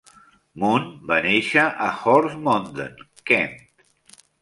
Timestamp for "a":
1.89-1.91